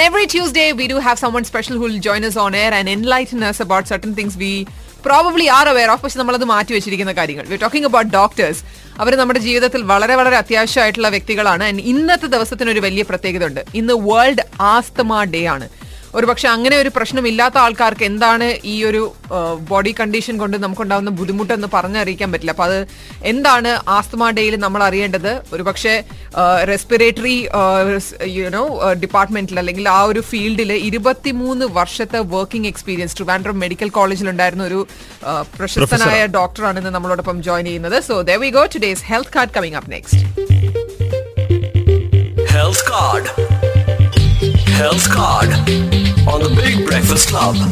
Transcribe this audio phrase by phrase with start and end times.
[0.00, 2.88] And every Tuesday, we do have someone special who will join us on air and
[2.88, 4.52] enlighten us about certain things we
[5.06, 7.44] probably are aware of പക്ഷെ നമ്മളത് മാറ്റി വെച്ചിരിക്കുന്ന കാര്യങ്ങൾ.
[7.50, 8.62] We talking about doctors
[9.02, 11.64] അവർ നമ്മുടെ ജീവിതത്തിൽ വളരെ വളരെ അത്യാവശ്യമായിട്ടുള്ള വ്യക്തികളാണ്.
[11.70, 14.44] ആൻഡ് ഇന്നത്തെ ദിവസത്തിന് ഒരു വലിയ പ്രത്യേകത ഉണ്ട് ഇന്ന് വേൾഡ്
[14.74, 15.68] ആസ്തമ ഡേ ആണ്.
[16.18, 19.02] ഒരു പക്ഷെ അങ്ങനെ ഒരു പ്രശ്നമില്ലാത്ത ആൾക്കാർക്ക് എന്താണ് ഈ ഒരു
[19.70, 22.54] ബോഡി കണ്ടീഷൻ കൊണ്ട് നമുക്കുണ്ടാകുന്ന ബുദ്ധിമുട്ടെന്ന് പറഞ്ഞറിയിക്കാൻ പറ്റില്ല.
[22.54, 22.78] അപ്പൊ അത്
[23.32, 25.32] എന്താണ് ആസ്തമ ഡേയിൽ നമ്മൾ അറിയേണ്ടത്?
[25.54, 25.92] ഒരു പക്ഷേ
[26.70, 27.36] റെസ്പിറേറ്ററി
[28.38, 28.64] യുനോ
[29.04, 34.80] ഡിപ്പാർട്ട്മെന്റിൽ അല്ലെങ്കിൽ ആ ഒരു ഫീൽഡിൽ ഇരുപത്തിമൂന്ന് വർഷത്തെ വർക്കിംഗ് എക്സ്പീരിയൻസ് ട്രിവാൻഡ്രം മെഡിക്കൽ കോളേജിൽ ഉണ്ടായിരുന്ന ഒരു
[35.58, 37.98] പ്രശസ്തനായ ഡോക്ടറാണ് ഇന്ന് നമ്മളോടൊപ്പം ജോയിൻ ചെയ്യുന്നത്.
[38.08, 40.18] So there we go today's health card coming up next
[42.56, 43.28] health card
[44.80, 45.39] health the
[47.28, 47.64] club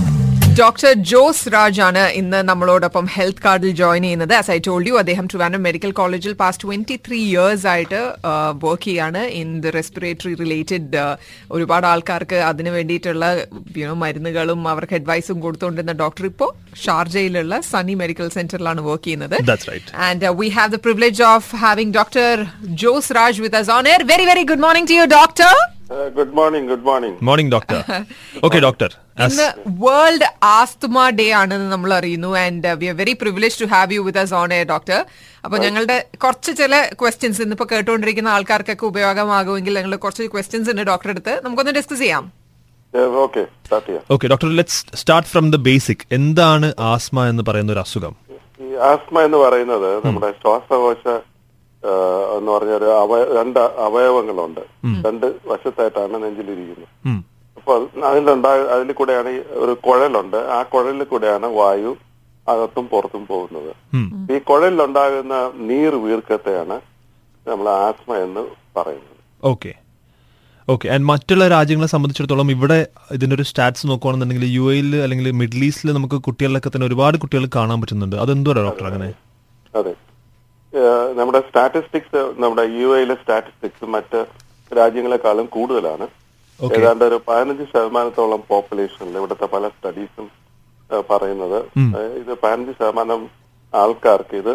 [0.58, 4.32] doctor Jose Raj ആണ് ഇന്ന് നമ്മളോടൊപ്പം ഹെൽത്ത് കാർഡിൽ ജോയിൻ ചെയ്യുന്നത്.
[4.38, 8.00] ആസ് ഐ ടോൾഡ് യു അദ്ദേഹം ട്രിവാൻഡ്രം മെഡിക്കൽ കോളേജിൽ പാസ്റ്റ് ട്വന്റി ത്രീ ഇയേഴ്സ് ആയിട്ട്
[8.64, 9.22] വർക്ക് ചെയ്യാണ്.
[9.40, 11.04] ഇൻ ദ റെസ്പിറേറ്ററി റിലേറ്റഡ്
[11.56, 13.28] ഒരുപാട് ആൾക്കാർക്ക് അതിന് വേണ്ടിയിട്ടുള്ള
[14.02, 16.52] മരുന്നുകളും അവർക്ക് അഡ്വൈസും കൊടുത്തുകൊണ്ടിരുന്ന ഡോക്ടർ ഇപ്പോൾ
[16.84, 19.38] ഷാർജയിലുള്ള സണ്ണി മെഡിക്കൽ സെന്ററിലാണ് വർക്ക് ചെയ്യുന്നത്.
[20.08, 22.46] And we have the privilege of having doctor
[22.84, 24.14] Jose Raj with Jose on air very on air.
[24.14, 25.54] Very, very good morning to you, Doctor.
[26.16, 27.78] Good morning good morning morning doctor
[28.42, 28.90] okay doctor
[29.26, 29.46] ഇന്ന്
[29.82, 34.20] world asthma day ആണെന്ന് നമ്മൾ അറിയുന്നു and we are very privilege to have you with
[34.22, 34.98] us on a doctor
[35.44, 41.34] അപ്പൊ ഞങ്ങളുടെ കുറച്ച് ചില questions ഇന്നിപ്പോ കേട്ടുകൊണ്ടിരിക്കുന്ന ആൾക്കാർക്കൊക്കെ ഉപയോഗമാകുമെങ്കിൽ ഞങ്ങൾ കുറച്ച് ക്വസ്റ്റ്യൻസ് ഉണ്ട് ഡോക്ടർ അടുത്ത്.
[41.44, 42.24] നമുക്കൊന്ന് ഡിസ്കസ് ചെയ്യാം.
[43.22, 47.82] ഓക്കെ സ്റ്റാർട്ട് ചെയ്യാം okay doctor let's start from the basic എന്താണ് ആസ്മ എന്ന് പറയുന്ന ഒരു
[47.82, 48.14] അസുഖം?
[48.88, 51.04] ആസ്മ എന്ന് പറയുന്നത് നമ്മുടെ ശ്വാസകോശ
[52.38, 54.60] എന്ന് പറഞ്ഞ ഒരു അവയ രണ്ട് അവയവങ്ങളുണ്ട്.
[55.06, 57.24] രണ്ട് വശത്തായിട്ടാണ് നെഞ്ചിലിരിക്കുന്നത്.
[57.56, 60.36] അപ്പൊ അതിലുണ്ടാ അതിൽ കൂടെയാണ് ഈ ഒരു കുഴലുണ്ട്.
[60.36, 61.96] ആ കുഴലിൽ കൂടെയാണ് വായു
[62.48, 63.72] അകത്തും പുറത്തും പോകുന്നത്.
[64.32, 66.80] ഈ കുഴലിലുണ്ടാകുന്ന നീർ വീർക്കത്തെയാണ്
[67.48, 68.40] നമ്മൾ ആസ്മ എന്ന്
[68.76, 69.16] പറയുന്നത്.
[69.44, 69.74] ഓക്കെ.
[70.68, 70.88] ഓക്കെ.
[70.88, 76.14] ആൻഡ് മറ്റുള്ള രാജ്യങ്ങളെ സംബന്ധിച്ചിടത്തോളം ഇവിടെ ഇതിന്റെ ഒരു സ്റ്റാറ്റ്സ് നോക്കുകയാണെന്നുണ്ടെങ്കിൽ യു എയിൽ അല്ലെങ്കിൽ മിഡിൽ ഈസ്റ്റിൽ നമുക്ക്
[76.14, 78.16] കുട്ടികളിലൊക്കെ തന്നെ ഒരുപാട് കുട്ടികൾ കാണാൻ പറ്റുന്നുണ്ട്.
[78.16, 79.12] അതെന്തോ ഡോക്ടർ അങ്ങനെ?
[79.74, 79.94] അതെ.
[81.18, 84.26] നമ്മുടെ സ്റ്റാറ്റിസ്റ്റിക്സ് നമ്മുടെ യു എയിലെ സ്റ്റാറ്റിസ്റ്റിക്സ് മറ്റ്
[84.76, 86.06] രാജ്യങ്ങളെക്കാളും കൂടുതലാണ്.
[86.60, 90.26] ഏതാണ്ട് ഒരു പതിനഞ്ച് ശതമാനത്തോളം പോപ്പുലേഷനിൽ ഇവിടുത്തെ പല സ്റ്റഡീസും
[91.10, 91.58] പറയുന്നത്.
[92.20, 93.22] ഇത് പതിനഞ്ച് ശതമാനം
[93.74, 94.54] ആൾക്കാർക്ക് ഇത്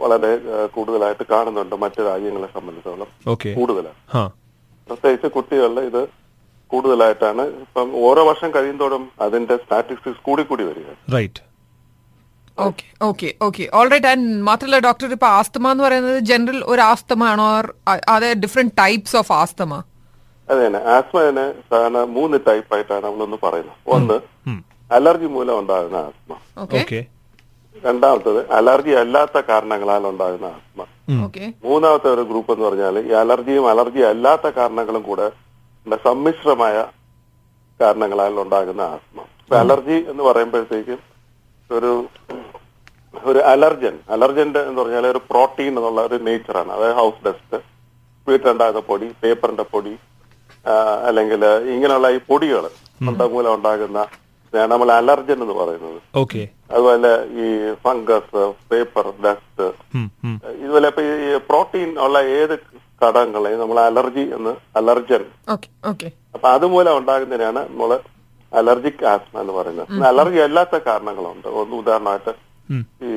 [0.00, 0.32] വളരെ
[0.76, 3.10] കൂടുതലായിട്ട് കാണുന്നുണ്ട് മറ്റു രാജ്യങ്ങളെ സംബന്ധിച്ചോളം.
[3.58, 4.30] കൂടുതലാണ്.
[4.88, 6.02] പ്രത്യേകിച്ച് കുട്ടികളിൽ ഇത്
[6.66, 7.42] കൂടുതലായിട്ടാണ്.
[7.64, 11.42] ഇപ്പം ഓരോ വർഷം കഴിയുന്തോറും അതിന്റെ സ്റ്റാറ്റിസ്റ്റിക്സ് കൂടി കൂടി വരിക right
[12.60, 17.46] okay okay okay alright and മാത്രമല്ല ഡോക്ടർ ഇപ്പൊ ആസ്തമ എന്ന് പറയുന്നത് ജനറൽ ഒരു ആസ്തമ ആണോ
[18.14, 19.72] അതെ ഡിഫറെന്റ് ടൈപ്സ് ഓഫ് ആസ്തമ?
[20.48, 23.76] അതെ ആസ്മ തന്നെ ആസ്മനെ സാധാരണ മൂന്ന് ടൈപ്പ് ആയിട്ടാണ് നമ്മളൊന്ന് പറയുന്നത്.
[23.90, 24.16] ഒന്ന്
[24.90, 26.32] അലർജി മൂലം ഉണ്ടാകുന്ന ആസ്മ
[26.62, 27.00] ഓക്കെ ഓക്കെ
[27.82, 30.80] രണ്ടാമത്തത് അലർജി അല്ലാത്ത കാരണങ്ങളാൽ ഉണ്ടാകുന്ന ആസ്മ
[31.24, 35.28] ഓക്കെ മൂന്നാമത്തെ ഒരു ഗ്രൂപ്പ് എന്ന് പറഞ്ഞാൽ ഈ അലർജിയും അലർജി അല്ലാത്ത കാരണങ്ങളും കൂടെ
[36.04, 36.76] സമ്മിശ്രമായ
[37.80, 40.98] കാരണങ്ങളാൽ ഉണ്ടാകുന്ന ആസ്മ ഇപ്പൊ അലർജി എന്ന് പറയുമ്പോഴത്തേക്കും
[41.70, 41.90] ഒരു
[43.30, 43.94] ഒരു അലർജൻ.
[44.14, 46.70] അലർജന്റ് എന്ന് പറഞ്ഞാൽ ഒരു പ്രോട്ടീൻ എന്നുള്ള ഒരു നേച്ചറാണ്.
[46.76, 47.58] അതായത് ഹൗസ് ഡസ്റ്റ്
[48.26, 49.94] വീട്ടിലുണ്ടാകുന്ന പൊടി പേപ്പറിന്റെ പൊടി
[51.08, 51.44] അല്ലെങ്കിൽ
[51.74, 52.64] ഇങ്ങനെയുള്ള ഈ പൊടികൾ
[53.34, 54.00] മൂലം ഉണ്ടാകുന്ന
[54.70, 55.98] നമ്മൾ അലർജൻ എന്ന് പറയുന്നത്.
[56.22, 56.42] ഓക്കെ.
[56.72, 57.10] അതുപോലെ
[57.42, 57.46] ഈ
[57.84, 59.66] ഫംഗസ് പേപ്പർ ഡസ്റ്റ്
[60.62, 62.54] ഇതുപോലെ ഇപ്പൊ ഈ പ്രോട്ടീൻ ഉള്ള ഏത്
[63.04, 65.22] ഘടകങ്ങളെ നമ്മൾ അലർജി എന്ന് അലർജൻ.
[65.54, 66.08] Okay okay.
[66.34, 67.92] അപ്പൊ അതുമൂലം ഉണ്ടാകുന്നതിനാണ് നമ്മൾ
[68.52, 69.90] അലർജിക് ആസ്മ എന്ന് പറയുന്നത്.
[70.10, 71.48] അലർജി അല്ലാത്ത കാരണങ്ങളുണ്ട്.
[71.60, 72.32] ഒന്ന് ഉദാഹരണമായിട്ട്
[73.08, 73.12] ഈ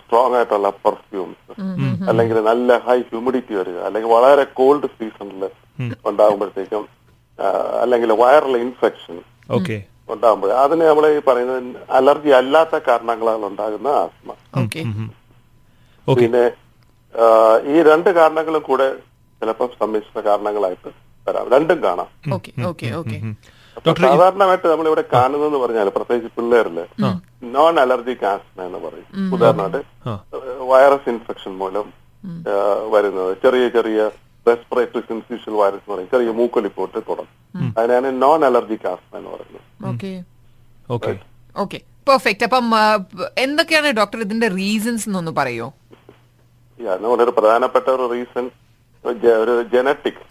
[0.00, 1.54] സ്ട്രോങ് ആയിട്ടുള്ള പെർഫ്യൂംസ്
[2.10, 3.78] അല്ലെങ്കിൽ നല്ല ഹൈ ഹ്യൂമിഡിറ്റി വരിക.
[3.86, 5.42] അല്ലെങ്കിൽ വളരെ കോൾഡ് സീസണിൽ
[6.10, 6.84] ഉണ്ടാകുമ്പോഴത്തേക്കും
[7.82, 9.16] അല്ലെങ്കിൽ വൈറൽ ഇൻഫെക്ഷൻ
[9.56, 9.76] ഓക്കെ
[10.14, 11.64] ഉണ്ടാകുമ്പോൾ അതിന് നമ്മൾ ഈ പറയുന്നത്
[11.98, 14.30] അലർജി അല്ലാത്ത കാരണങ്ങളാൽ ഉണ്ടാകുന്ന ആസ്മ.
[14.62, 14.82] ഓക്കെ
[16.06, 16.44] ഓക്കെ പിന്നെ
[17.74, 18.88] ഈ രണ്ട് കാരണങ്ങളും കൂടെ
[19.40, 20.90] ചിലപ്പോൾ സമ്മിശ്ര കാരണങ്ങളായിട്ട്
[21.26, 21.46] വരാം.
[21.54, 22.08] രണ്ടും കാണാം.
[23.76, 26.78] ഓക്കെ സാധാരണമായിട്ട് നമ്മൾ ഇവിടെ കാണുന്നതെന്ന് പറഞ്ഞാൽ പ്രത്യേകിച്ച് പിള്ളേരിൽ
[27.56, 29.08] നോൺ അലർജിക് ആസ്മ എന്ന് പറയും.
[29.34, 29.80] ഉദാഹരണമായിട്ട്
[30.70, 31.88] വൈറസ് ഇൻഫെക്ഷൻ മൂലം
[32.94, 33.32] വരുന്നത്.
[33.42, 33.98] ചെറിയ ചെറിയ
[34.46, 36.10] റെസ്പിറേറ്ററി സിൻസിഷ്യൽ വൈറസ് എന്ന് പറയും.
[36.14, 37.34] ചെറിയ മൂക്കൊലിപ്പോട്ട് തുടങ്ങും.
[37.78, 39.64] അതിനാണ് നോൺ അലർജിക് ആസ്മ എന്ന് പറയുന്നത്.
[39.92, 40.12] ഓക്കെ.
[40.96, 41.12] ഓക്കെ.
[41.64, 41.80] ഓക്കെ.
[42.08, 42.66] പെർഫെക്റ്റ് അപ്പം
[43.44, 45.68] എന്തൊക്കെയാണ് ഡോക്ടർ ഇതിന്റെ റീസൺസ് എന്നൊന്ന് പറയോ?
[47.24, 48.46] ഒരു പ്രധാനപ്പെട്ട ഒരു റീസൺ
[49.44, 50.22] ഒരു ജനറ്റിക്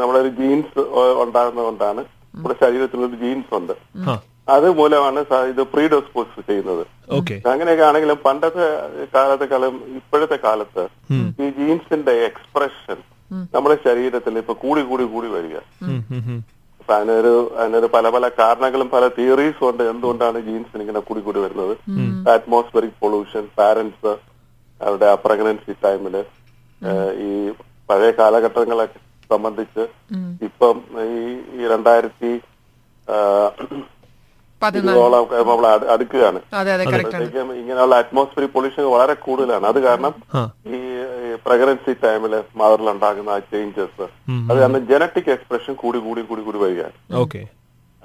[0.00, 0.82] നമ്മുടെ ഒരു ജീൻസ്
[1.22, 2.02] ഉണ്ടാകുന്നതുകൊണ്ടാണ്
[2.34, 3.74] നമ്മുടെ ശരീരത്തിൽ ഒരു ജീൻസ് ഉണ്ട്.
[4.54, 5.20] അത് മൂലമാണ്
[5.52, 6.84] ഇത് പ്രീഡോസ്പോസ് ചെയ്യുന്നത്.
[7.50, 8.66] അങ്ങനെയൊക്കെ ആണെങ്കിലും പണ്ടത്തെ
[9.14, 10.84] കാലത്തെക്കാളും ഇപ്പോഴത്തെ കാലത്ത്
[11.42, 12.98] ഈ ജീൻസിന്റെ എക്സ്പ്രഷൻ
[13.54, 15.56] നമ്മുടെ ശരീരത്തിൽ ഇപ്പൊ കൂടി കൂടി കൂടി വരിക.
[16.80, 21.74] അപ്പൊ അതിനൊരു അതിനൊരു പല പല കാരണങ്ങളും പല തിയറീസും ഉണ്ട് എന്തുകൊണ്ടാണ് ജീൻസിന് ഇങ്ങനെ കൂടി കൂടി വരുന്നത്.
[22.34, 24.12] അറ്റ്മോസ്ഫിയറിക് പൊള്യൂഷൻ പാരന്റ്സ്
[24.80, 26.16] അവരുടെ പ്രഗ്നൻസി ടൈമിൽ
[27.26, 27.30] ഈ
[27.90, 28.86] പഴയ കാലഘട്ടങ്ങളെ
[29.32, 29.84] സംബന്ധിച്ച്
[30.48, 30.76] ഇപ്പം
[31.58, 32.32] ഈ രണ്ടായിരത്തി
[34.62, 34.90] പതിനാല്.
[34.90, 35.64] ഇരുപതോളം നമ്മൾ
[35.94, 36.40] അടുക്കുകയാണ്.
[36.58, 37.24] അതെ അതെ കറക്റ്റ് ആണ്.
[37.24, 39.64] അപ്പോഴത്തേക്കും ഇങ്ങനെയുള്ള അറ്റ്മോസ്ഫിയർ പൊല്യൂഷൻ വളരെ കൂടുതലാണ്.
[39.70, 40.12] അത് കാരണം
[40.74, 40.78] ഈ
[41.46, 44.06] പ്രഗ്നൻസി ടൈമിൽ മദറിൽ ഉണ്ടാകുന്ന ആ ചേഞ്ചസ്
[44.50, 46.96] അത് കാരണം ജനറ്റിക് എക്സ്പ്രഷൻ കൂടി കൂടി കൂടി കൂടി വരികയാണ്.
[47.22, 47.42] ഓക്കെ.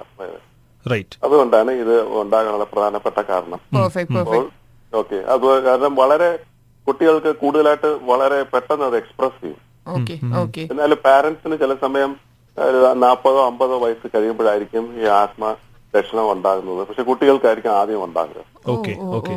[0.02, 0.26] അപ്പൊ
[0.86, 3.60] റൈറ്റ് അതുകൊണ്ടാണ് ഇത് ഉണ്ടാകാനുള്ള പ്രധാനപ്പെട്ട കാരണം.
[3.78, 5.18] Perfect perfect okay.
[5.34, 6.30] അത് കാരണം വളരെ
[6.86, 9.62] കുട്ടികൾക്ക് കൂടുതലായിട്ട് വളരെ പെട്ടെന്ന് അത് എക്സ്പ്രസ് ചെയ്യും.
[10.70, 12.12] എന്നാൽ പാരന്റ്സിന് ചില സമയം
[13.04, 15.54] നാൽപ്പതോ അമ്പതോ വയസ്സ് കഴിയുമ്പോഴായിരിക്കും ഈ ആസ്മ
[15.96, 16.86] ലക്ഷണം ഉണ്ടാകുന്നത്.
[16.88, 18.40] പക്ഷെ കുട്ടികൾക്കായിരിക്കും ആദ്യം ഉണ്ടാകുക.
[18.72, 19.34] Okay okay.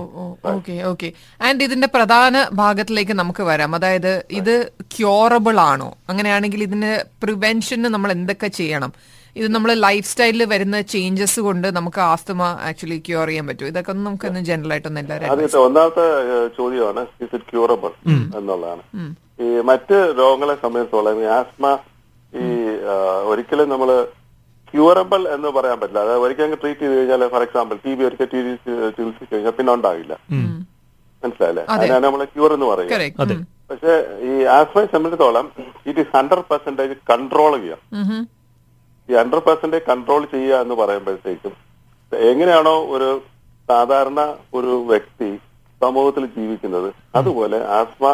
[0.53, 1.09] Okay okay.
[1.47, 3.75] And ഇതിന്റെ പ്രധാന ഭാഗത്തിലേക്ക് നമുക്ക് വരാം.
[3.75, 4.55] അതായത് ഇത്
[4.95, 5.89] ക്യൂറബിൾ ആണോ?
[6.09, 6.91] അങ്ങനെയാണെങ്കിൽ ഇതിന്
[7.23, 8.93] പ്രിവെൻഷന് നമ്മൾ എന്തൊക്കെ ചെയ്യണം?
[9.35, 13.67] ഇത് നമ്മൾ ലൈഫ് സ്റ്റൈലിൽ വരുന്ന ചേഞ്ചസ് കൊണ്ട് നമുക്ക് ആസ്തമ ആക്ച്വലി ക്യൂർ ചെയ്യാൻ പറ്റും.
[13.67, 16.05] ഇതൊക്കെ ഒന്ന് നമുക്ക് ജനറൽ ആയിട്ടൊന്നും എല്ലാവരും ഒന്നാമത്തെ
[16.57, 17.93] ചോദ്യമാണ് ഇസ് ഇറ്റ് ക്യൂറബിൾ
[18.39, 18.83] എന്നുള്ളതാണ്.
[19.43, 21.65] ഈ മറ്റ് രോഗങ്ങളെ സംബന്ധിച്ചോളം ഈ ആസ്മ
[22.33, 22.47] ഈ
[23.31, 23.89] ഒരിക്കലും നമ്മൾ
[24.73, 26.01] ക്യൂറബിൾ എന്ന് പറയാൻ പറ്റില്ല.
[26.05, 29.71] അതായത് ഒരിക്കലും ട്രീറ്റ് ചെയ്ത് കഴിഞ്ഞാൽ ഫോർ എക്സാമ്പിൾ ടി ബി ഒരിക്കൽ ടി ബി ചികിത്സിച്ച് കഴിഞ്ഞാൽ പിന്നെ
[29.77, 30.13] ഉണ്ടാവില്ല.
[31.23, 31.63] മനസ്സിലായില്ലേ?
[31.73, 32.93] അതിനാണ് നമ്മൾ ക്യൂർ എന്ന് പറയുന്നത്
[33.71, 33.93] പക്ഷെ
[34.29, 35.45] ഈ ആസ്മയെ സംബന്ധിച്ചിടത്തോളം
[35.89, 37.81] it is hundred percentage control ചെയ്യാം.
[39.09, 41.53] ഈ ഹൺഡ്രഡ് പെർസെന്റേജ് കൺട്രോൾ ചെയ്യുക എന്ന് പറയുമ്പോഴത്തേക്കും
[42.31, 43.09] എങ്ങനെയാണോ ഒരു
[43.69, 44.21] സാധാരണ
[44.57, 45.29] ഒരു വ്യക്തി
[45.81, 46.89] സമൂഹത്തിൽ ജീവിക്കുന്നത്
[47.19, 48.05] അതുപോലെ ആസ്മ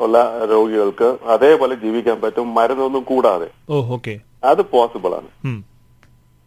[0.00, 0.18] ഉള്ള
[0.50, 3.48] രോഗികൾക്ക് അതേപോലെ ജീവിക്കാൻ പറ്റും മരുന്നൊന്നും കൂടാതെ.
[3.70, 4.14] ഓ ഓക്കെ.
[4.44, 5.30] അത് പോസിബിൾ ആണ്.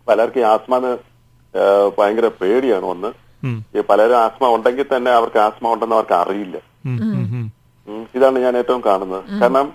[0.07, 0.91] പലർക്കും ആസ്മാന്
[1.97, 3.09] ഭയങ്കര പേടിയാണ് ഒന്ന്.
[3.89, 6.57] പലരും ആസ്മ ഉണ്ടെങ്കിൽ തന്നെ അവർക്ക് ആസ്മ ഉണ്ടെന്ന് അവർക്ക് അറിയില്ല.
[8.15, 9.23] ഇതാണ് ഞാൻ ഏറ്റവും കാണുന്നത്.
[9.41, 9.67] കാരണം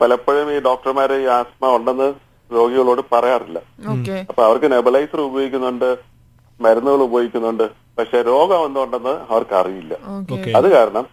[0.00, 2.08] പലപ്പോഴും ഈ ഡോക്ടർമാര് ഈ ആസ്മ ഉണ്ടെന്ന്
[2.54, 3.58] രോഗികളോട് പറയാറില്ല.
[3.92, 4.16] ഓക്കെ.
[4.28, 5.90] അപ്പൊ അവർക്ക് നെബലൈസർ ഉപയോഗിക്കുന്നുണ്ട്
[6.60, 7.66] മരുന്നുകൾ ഉപയോഗിക്കുന്നുണ്ട്.
[7.98, 9.94] പക്ഷെ രോഗം എന്തുണ്ടെന്ന് അവർക്ക് അറിയില്ല.
[10.58, 11.06] അത് കാരണം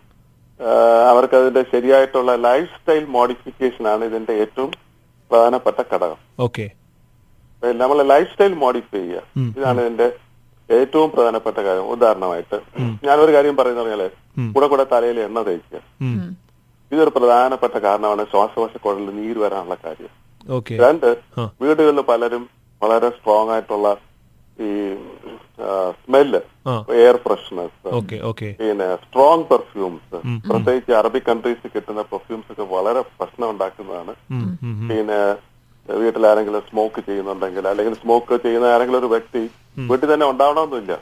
[1.10, 4.72] അവർക്ക് അതിന്റെ ശരിയായിട്ടുള്ള ലൈഫ് സ്റ്റൈൽ മോഡിഫിക്കേഷൻ ആണ് ഇതിന്റെ ഏറ്റവും
[5.32, 6.20] പ്രധാനപ്പെട്ട ഘടകം.
[6.40, 6.66] ഓക്കെ.
[7.82, 9.22] നമ്മൾ ലൈഫ് സ്റ്റൈൽ മോഡിഫൈ ചെയ്യുക
[9.60, 10.08] ഇതാണ് ഇതിന്റെ
[10.70, 11.88] ഏറ്റവും പ്രധാനപ്പെട്ട കാര്യം.
[11.94, 12.58] ഉദാഹരണമായിട്ട്
[13.08, 14.04] ഞാനൊരു കാര്യം പറയുന്ന പറഞ്ഞാൽ
[14.54, 15.82] കൂടെ കൂടെ തലയിൽ എണ്ണ തേക്കുക.
[16.92, 20.14] ഇതൊരു പ്രധാനപ്പെട്ട കാരണമാണ് ശ്വാസകോശ കുഴലിൽ നീര് വരാനുള്ള കാര്യം.
[20.84, 21.10] രണ്ട്
[21.62, 22.50] വീടുകളിൽ പലരും
[22.84, 23.90] വളരെ സ്ട്രോങ് ആയിട്ടുള്ള
[24.68, 24.72] ഈ
[26.02, 26.40] സ്മെല്ല്
[27.02, 27.92] എയർ ഫ്രഷ്നസ്
[28.62, 30.18] പിന്നെ സ്ട്രോങ് പെർഫ്യൂംസ്
[30.50, 34.14] പ്രത്യേകിച്ച് അറബിക് കൺട്രീസ് കിട്ടുന്ന പെർഫ്യൂംസ് ഒക്കെ വളരെ പ്രശ്നം ഉണ്ടാക്കുന്നതാണ്.
[34.90, 35.20] പിന്നെ
[35.90, 39.42] വീട്ടിൽ ആരെങ്കിലും സ്മോക്ക് ചെയ്യുന്നുണ്ടെങ്കിൽ അല്ലെങ്കിൽ സ്മോക്ക് ചെയ്യുന്ന ആരെങ്കിലും ഒരു വ്യക്തി
[39.92, 40.94] വീട്ടിൽ തന്നെ ഉണ്ടാവണമെന്നില്ല.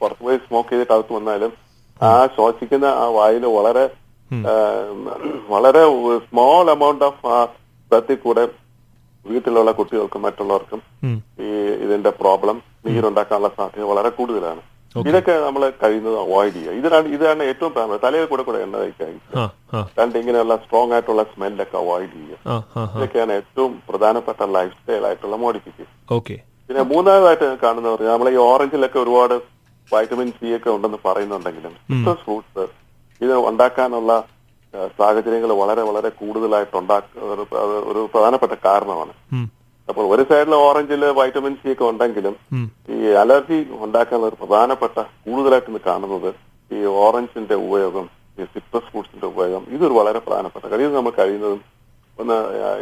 [0.00, 1.52] പുറത്തു പോയി സ്മോക്ക് ചെയ്തിട്ട് അകത്ത് വന്നാലും
[2.00, 3.84] ആ ശ്വസിക്കുന്ന ആ വായിൽ വളരെ
[5.52, 5.82] വളരെ
[6.28, 7.38] സ്മോൾ എമൗണ്ട് ഓഫ് ആ
[7.90, 8.44] ബ്രത്തിൽ കൂടെ
[9.26, 10.80] വീട്ടിലുള്ള കുട്ടികൾക്കും മറ്റുള്ളവർക്കും
[11.46, 11.48] ഈ
[11.84, 12.56] ഇതിന്റെ പ്രോബ്ലം
[12.88, 14.62] നീരുണ്ടാക്കാനുള്ള സാധ്യത വളരെ കൂടുതലാണ്.
[15.08, 16.76] ഇതൊക്കെ നമ്മൾ കഴിയുന്നത് അവോയ്ഡ് ചെയ്യുക.
[16.80, 18.00] ഇതിനാണ് ഇതാണ് ഏറ്റവും പ്രധാനം.
[18.04, 18.76] തലയിൽ കൂടെ കൂടെ എണ്ണ
[19.40, 19.44] ആ
[19.98, 22.38] രണ്ട് ഇങ്ങനെയുള്ള സ്ട്രോങ് ആയിട്ടുള്ള സ്മെല്ലൊക്കെ അവോയ്ഡ് ചെയ്യുക.
[22.96, 26.36] ഇതൊക്കെയാണ് ഏറ്റവും പ്രധാനപ്പെട്ട ലൈഫ് സ്റ്റൈൽ ആയിട്ടുള്ള മോഡിഫിക്കേഷൻ ഓക്കെ
[26.70, 29.36] പിന്നെ മൂന്നാമതായിട്ട് കാണുന്ന പറഞ്ഞാൽ നമ്മളെ ഈ ഓറഞ്ചിലൊക്കെ ഒരുപാട്
[29.92, 32.64] വൈറ്റമിൻ സി ഒക്കെ ഉണ്ടെന്ന് പറയുന്നുണ്ടെങ്കിലും സിട്രസ് ഫ്രൂട്ട്സ്
[33.20, 34.12] ഇത് ഉണ്ടാക്കാനുള്ള
[34.98, 37.06] സാഹചര്യങ്ങൾ വളരെ വളരെ കൂടുതലായിട്ട് ഉണ്ടാക്ക
[37.90, 39.14] ഒരു പ്രധാനപ്പെട്ട കാരണമാണ്.
[39.90, 42.34] അപ്പോൾ ഒരു സൈഡിൽ ഓറഞ്ചിൽ വൈറ്റമിൻ സി ഒക്കെ ഉണ്ടെങ്കിലും
[42.94, 46.30] ഈ അലർജി ഉണ്ടാക്കാനുള്ള ഒരു പ്രധാനപ്പെട്ട കൂടുതലായിട്ട് ഇന്ന് കാണുന്നത്
[46.76, 48.06] ഈ ഓറഞ്ചിന്റെ ഉപയോഗം
[48.40, 49.62] ഈ സിട്രസ് ഫ്രൂട്ട്സിന്റെ ഉപയോഗം.
[49.76, 50.96] ഇതൊരു വളരെ പ്രധാനപ്പെട്ട കാര്യം.
[50.98, 51.60] നമ്മൾ കഴിയുന്നതും
[52.22, 52.36] ഒന്ന്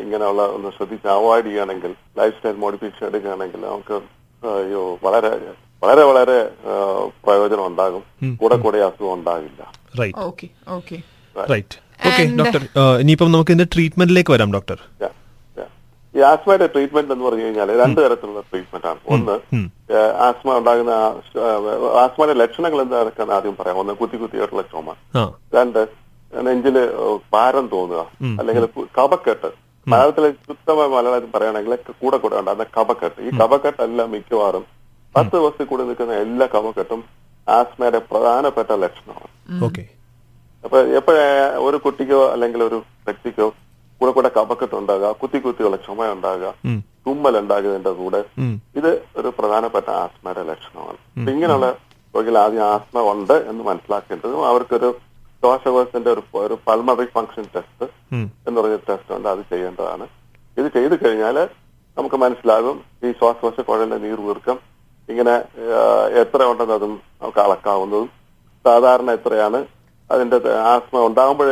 [0.05, 3.97] ഇങ്ങനെയുള്ള ഒന്ന് ശ്രദ്ധിച്ച് അവോയ്ഡ് ചെയ്യുകയാണെങ്കിൽ ലൈഫ് സ്റ്റൈൽ മോഡിഫിക്കേഷൻ എടുക്കുകയാണെങ്കിൽ നമുക്ക്
[4.43, 5.31] അയ്യോ വളരെ
[5.85, 6.39] വളരെ വളരെ
[7.25, 8.03] പ്രയോജനം ഉണ്ടാകും.
[8.41, 9.63] കൂടെ കൂടെ അസുഖം ഉണ്ടാകില്ല.
[10.01, 10.47] Right okay
[10.79, 10.99] okay
[11.53, 11.77] right
[12.09, 12.63] okay doctor
[13.03, 14.79] ഇനിയിപ്പം നമുക്ക് ഇതിന്റെ ട്രീറ്റ്മെന്റിലേക്ക് വരാം ഡോക്ടർ.
[16.17, 19.01] ഈ ആസ്മയുടെ ട്രീറ്റ്മെന്റ് എന്ന് പറഞ്ഞു കഴിഞ്ഞാൽ രണ്ട് തരത്തിലുള്ള ട്രീറ്റ്മെന്റ് ആണ്.
[19.15, 19.35] ഒന്ന്
[20.27, 20.93] ആസ്മ ഉണ്ടാകുന്ന
[22.03, 23.79] ആസ്മയുടെ ലക്ഷണങ്ങൾ എന്താണെന്ന് ആദ്യം പറയാം.
[23.83, 24.95] ഒന്ന് കുത്തി കുത്തിയായിട്ടുള്ള ചുമ.
[25.57, 25.81] രണ്ട്
[26.33, 26.77] നെഞ്ചിൽ
[27.33, 28.03] ഭാരം തോന്നുക.
[28.41, 28.65] അല്ലെങ്കിൽ
[28.99, 29.51] കപക്കെട്ട്
[29.87, 34.65] മലയാളത്തിലെ ശുദ്ധമായ മലയാളത്തിൽ പറയുകയാണെങ്കിൽ കൂടെ കൂടെ ഉണ്ടാകുന്ന കപക്കെട്ട് ഈ കപക്കെട്ടെല്ലാം മിക്കവാറും
[35.15, 37.03] പത്ത് ദിവസത്തിൽ കൂടി നിൽക്കുന്ന എല്ലാ കപക്കെട്ടും
[37.49, 39.31] ആസ്മയുടെ പ്രധാനപ്പെട്ട ലക്ഷണമാണ്.
[40.65, 41.19] അപ്പൊ എപ്പോഴ
[41.67, 43.47] ഒരു കുട്ടിക്കോ അല്ലെങ്കിൽ ഒരു വ്യക്തിക്കോ
[44.01, 46.49] കൂടെ കൂടെ കപക്കെട്ട് ഉണ്ടാകുക കുത്തി കുത്തിയുള്ള ചുമ ഉണ്ടാകുക
[47.07, 48.21] തുമ്മൽ ഉണ്ടാകുന്നതിന്റെ കൂടെ
[48.79, 50.99] ഇത് ഒരു പ്രധാനപ്പെട്ട ആസ്മയുടെ ലക്ഷണമാണ്.
[51.33, 51.69] ഇങ്ങനെയുള്ള
[52.15, 54.89] രോഗികൾ ആദ്യം ആസ്മ ഉണ്ട് എന്ന് മനസ്സിലാക്കേണ്ടതും അവർക്കൊരു
[55.43, 57.87] ശ്വാസകോശത്തിന്റെ ഒരു ഒരു പൾമറി ഫംഗ്ഷൻ ടെസ്റ്റ്
[58.47, 59.29] എന്ന് പറഞ്ഞ ടെസ്റ്റ് ഉണ്ട്.
[59.35, 60.07] അത് ചെയ്യേണ്ടതാണ്.
[60.61, 61.37] ഇത് ചെയ്തു കഴിഞ്ഞാൽ
[61.97, 62.77] നമുക്ക് മനസ്സിലാകും
[63.07, 64.59] ഈ ശ്വാസകോശ കുഴലിന്റെ നീർവീർക്കം
[65.09, 65.35] ഇങ്ങനെ
[66.23, 68.09] എത്ര ഉണ്ടെന്നതും നമുക്ക് അളക്കാവുന്നതും
[68.65, 69.59] സാധാരണ എത്രയാണ്?
[70.11, 70.37] അതിന്റെ
[70.73, 71.49] ആസ്മ ഉണ്ടാകുമ്പോൾ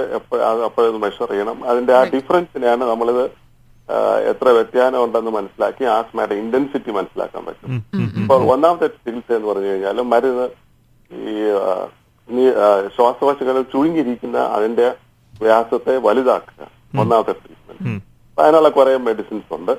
[0.67, 1.59] അപ്പോഴത് മെഷർ ചെയ്യണം.
[1.71, 3.25] അതിന്റെ ആ ഡിഫറൻസിനെയാണ് നമ്മളിത്
[4.31, 7.71] എത്ര വ്യത്യാസം ഉണ്ടെന്ന് മനസ്സിലാക്കി ആസ്മയുടെ ഇന്റൻസിറ്റി മനസ്സിലാക്കാൻ പറ്റും.
[8.23, 10.47] അപ്പോൾ ഒന്നാമത്തെ ചികിത്സ എന്ന് പറഞ്ഞു കഴിഞ്ഞാൽ മരുന്ന്
[12.35, 12.45] ഈ
[12.97, 14.87] ശ്വാസകോശങ്ങളിൽ ചുരുങ്ങിയിരിക്കുന്ന അതിന്റെ
[15.43, 16.63] വ്യാസത്തെ വലുതാക്കുക.
[17.01, 18.03] ഒന്നാമത്തെ ട്രീറ്റ്മെന്റ്
[18.43, 19.73] അതിനുള്ള കുറെ മെഡിസിൻസ് ഉണ്ട്.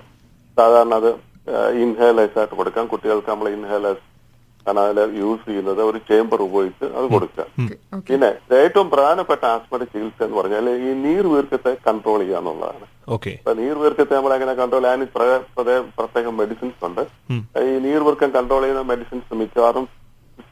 [0.58, 1.10] സാധാരണ അത്
[1.84, 2.86] ഇൻഹേലേഴ്സ് ആയിട്ട് കൊടുക്കാം.
[2.92, 4.06] കുട്ടികൾക്ക് നമ്മൾ ഇൻഹേലേഴ്സ്
[4.70, 7.46] അതിൽ യൂസ് ചെയ്യുന്നത് ഒരു ചേമ്പർ ഉപയോഗിച്ച് അത് കൊടുക്കുക.
[8.10, 13.14] പിന്നെ ഏറ്റവും പ്രധാനപ്പെട്ട ആസ്മയുടെ ചികിത്സ എന്ന് പറഞ്ഞാൽ ഈ നീർവീർക്കത്തെ കൺട്രോൾ ചെയ്യുക എന്നുള്ളതാണ്.
[13.34, 15.08] അപ്പൊ നീർവീർക്കത്തെ നമ്മൾ എങ്ങനെ കൺട്രോൾ ചെയ്യാൻ
[15.98, 17.02] പ്രത്യേക- മെഡിസിൻസ് ഉണ്ട്.
[17.60, 19.88] ഈ നീർവീർക്കം കൺട്രോൾ ചെയ്യുന്ന മെഡിസിൻസ് മിക്കവാറും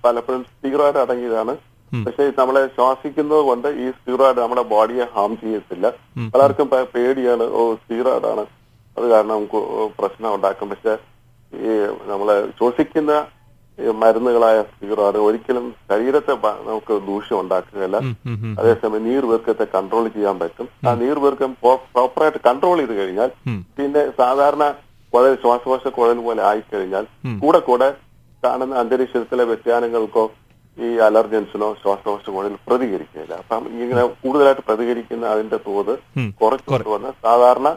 [0.05, 1.57] പലപ്പോഴും സ്റ്റീറോയിഡ് അടങ്ങിയതാണ്.
[2.05, 5.89] പക്ഷേ നമ്മളെ ശ്വാസിക്കുന്നത് കൊണ്ട് ഈ സ്റ്റീറോയിഡ് നമ്മുടെ ബോഡിയെ ഹാം ചെയ്യത്തില്ല.
[6.31, 8.45] പലർക്കും പേടിയാണ് ഓ സ്റ്റീറോയിഡ് ആണ്.
[8.97, 10.69] അത് കാരണം നമുക്ക് പ്രശ്നം ഉണ്ടാക്കും.
[10.69, 10.97] പക്ഷെ
[11.53, 11.67] ഈ
[12.03, 13.27] നമ്മളെ ശ്വസിക്കുന്ന
[14.01, 16.33] മരുന്നുകളായ സിഗറാണ് ഒരിക്കലും ശരീരത്തെ
[16.67, 17.97] നമുക്ക് ദൂഷ്യം ഉണ്ടാക്കുകയല്ല.
[18.59, 20.67] അതേസമയം നീർവീർക്കത്തെ കൺട്രോൾ ചെയ്യാൻ പറ്റും.
[20.87, 21.51] ആ നീർവീർക്കം
[21.95, 23.29] പ്രോപ്പറായിട്ട് കൺട്രോൾ ചെയ്ത് കഴിഞ്ഞാൽ
[23.77, 24.63] പിന്നെ സാധാരണ
[25.13, 27.05] കുഴൽ ശ്വാസകോശ കുഴൽ പോലെ ആയിക്കഴിഞ്ഞാൽ
[27.43, 27.89] കൂടെ കൂടെ
[28.43, 30.23] കാണുന്ന അന്തരീക്ഷത്തിലെ വ്യതിയാനങ്ങൾക്കോ
[30.77, 33.33] ഈ അലർജൻസിനോ ശ്വാസകോശ കുഴൽ പ്രതികരിക്കുകയില്ല.
[33.41, 35.93] അപ്പം ഇങ്ങനെ കൂടുതലായിട്ട് പ്രതികരിക്കുന്ന അതിന്റെ തോത്
[36.41, 37.69] കുറച്ചു കൊണ്ടുവന്ന് സാധാരണ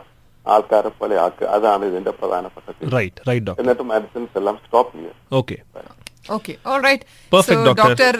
[0.46, 2.94] ആൾക്കാരെ പോലെ ആക്കുക അതാണ് ഇതിന്റെ പ്രധാനപ്പെട്ട തീരുമാനം.
[2.96, 5.56] റൈറ്റ് റൈറ്റ് ഡോക്ടർ എന്നിട്ട് മെഡിസിൻസ് എല്ലാം സ്റ്റോപ്പ് ചെയ്യുക okay
[6.36, 7.80] okay all right Perfect, doctor.
[7.80, 8.14] Doctor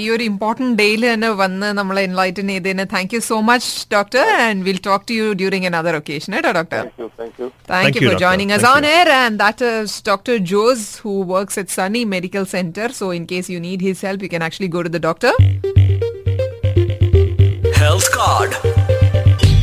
[0.00, 4.64] ഈ ഒരു ഇമ്പോർട്ടന്റ് ഡേയിൽ തന്നെ വന്ന് നമ്മളെ എൻലൈറ്റൻ ചെയ്തതിന് thank you so much doctor and
[4.68, 7.94] will talk to you during another occasion കേട്ടോ doctor thank you thank you Thank, Thank
[7.96, 8.24] you you, for doctor.
[8.26, 8.94] joining us Thank on you.
[8.96, 9.06] air.
[9.18, 10.36] And that is Dr.
[10.44, 12.88] Jose, who works at Sunny Medical Center.
[12.92, 14.20] So, in case you need his help,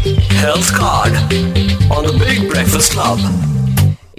[0.03, 1.13] Health Card
[1.91, 3.19] on the Big Breakfast Club.